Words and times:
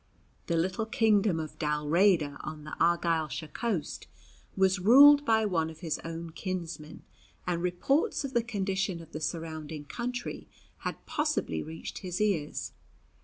The 0.47 0.57
little 0.57 0.87
kingdom 0.87 1.39
of 1.39 1.59
Dalriada 1.59 2.39
on 2.41 2.63
the 2.63 2.75
Argyllshire 2.81 3.49
coast 3.53 4.07
was 4.57 4.79
ruled 4.79 5.23
by 5.25 5.45
one 5.45 5.69
of 5.69 5.81
his 5.81 5.99
own 6.03 6.31
kinsmen, 6.31 7.03
and 7.45 7.61
reports 7.61 8.23
of 8.23 8.33
the 8.33 8.41
condition 8.41 8.99
of 8.99 9.11
the 9.11 9.21
surrounding 9.21 9.85
country 9.85 10.47
had 10.79 11.05
possibly 11.05 11.61
reached 11.61 11.99
his 11.99 12.19
ears. 12.19 12.71